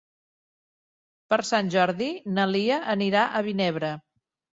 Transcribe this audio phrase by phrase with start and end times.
[1.33, 2.07] Per Sant Jordi
[2.37, 3.93] na Lia anirà a Vinebre.